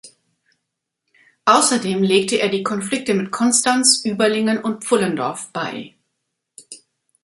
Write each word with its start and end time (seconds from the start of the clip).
Außerdem 1.45 2.01
legte 2.01 2.37
er 2.39 2.49
die 2.49 2.63
Konflikte 2.63 3.13
mit 3.13 3.29
Konstanz, 3.29 4.01
Überlingen 4.03 4.57
und 4.57 4.83
Pfullendorf 4.83 5.51
bei. 5.53 5.93